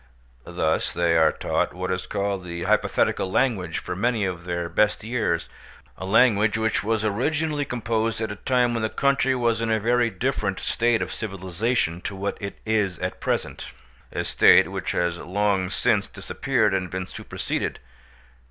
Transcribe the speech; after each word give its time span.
Thus 0.47 0.91
they 0.91 1.15
are 1.15 1.31
taught 1.31 1.75
what 1.75 1.91
is 1.91 2.07
called 2.07 2.43
the 2.43 2.63
hypothetical 2.63 3.29
language 3.29 3.77
for 3.77 3.95
many 3.95 4.25
of 4.25 4.45
their 4.45 4.67
best 4.67 5.03
years—a 5.03 6.05
language 6.07 6.57
which 6.57 6.83
was 6.83 7.05
originally 7.05 7.65
composed 7.65 8.19
at 8.19 8.31
a 8.31 8.35
time 8.35 8.73
when 8.73 8.81
the 8.81 8.89
country 8.89 9.35
was 9.35 9.61
in 9.61 9.69
a 9.71 9.79
very 9.79 10.09
different 10.09 10.59
state 10.59 11.03
of 11.03 11.13
civilisation 11.13 12.01
to 12.01 12.15
what 12.15 12.35
it 12.41 12.57
is 12.65 12.97
at 12.97 13.21
present, 13.21 13.67
a 14.11 14.23
state 14.23 14.69
which 14.71 14.93
has 14.93 15.19
long 15.19 15.69
since 15.69 16.07
disappeared 16.07 16.73
and 16.73 16.89
been 16.89 17.05
superseded. 17.05 17.77